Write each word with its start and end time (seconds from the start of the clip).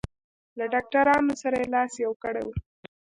له 0.57 0.65
ډاکټرانو 0.73 1.33
سره 1.41 1.55
یې 1.61 1.67
لاس 1.73 1.93
یو 2.03 2.11
کړی 2.23 2.41
و. 2.45 2.47